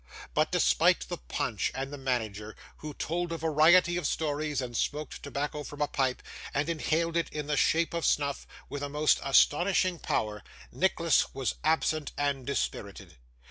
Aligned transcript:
But, 0.33 0.51
despite 0.51 1.01
the 1.09 1.17
punch 1.19 1.71
and 1.75 1.93
the 1.93 1.97
manager, 1.99 2.55
who 2.77 2.95
told 2.95 3.31
a 3.31 3.37
variety 3.37 3.97
of 3.97 4.07
stories, 4.07 4.59
and 4.59 4.75
smoked 4.75 5.21
tobacco 5.21 5.61
from 5.61 5.79
a 5.79 5.87
pipe, 5.87 6.23
and 6.55 6.67
inhaled 6.67 7.15
it 7.15 7.29
in 7.31 7.45
the 7.45 7.55
shape 7.55 7.93
of 7.93 8.03
snuff, 8.03 8.47
with 8.67 8.81
a 8.81 8.89
most 8.89 9.19
astonishing 9.23 9.99
power, 9.99 10.43
Nicholas 10.71 11.35
was 11.35 11.53
absent 11.63 12.13
and 12.17 12.47
dispirited. 12.47 13.17